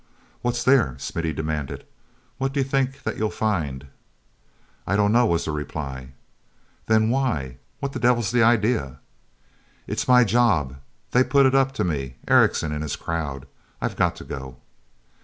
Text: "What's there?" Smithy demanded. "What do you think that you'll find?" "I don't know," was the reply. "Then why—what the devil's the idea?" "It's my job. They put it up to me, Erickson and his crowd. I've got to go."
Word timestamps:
"What's 0.41 0.63
there?" 0.63 0.95
Smithy 0.97 1.31
demanded. 1.31 1.85
"What 2.39 2.53
do 2.53 2.59
you 2.59 2.63
think 2.63 3.03
that 3.03 3.17
you'll 3.17 3.29
find?" 3.29 3.85
"I 4.87 4.95
don't 4.95 5.11
know," 5.11 5.27
was 5.27 5.45
the 5.45 5.51
reply. 5.51 6.13
"Then 6.87 7.11
why—what 7.11 7.93
the 7.93 7.99
devil's 7.99 8.31
the 8.31 8.41
idea?" 8.41 8.97
"It's 9.85 10.07
my 10.07 10.23
job. 10.23 10.77
They 11.11 11.23
put 11.23 11.45
it 11.45 11.53
up 11.53 11.71
to 11.73 11.83
me, 11.83 12.15
Erickson 12.27 12.71
and 12.71 12.81
his 12.81 12.95
crowd. 12.95 13.45
I've 13.79 13.95
got 13.95 14.15
to 14.15 14.23
go." 14.23 14.57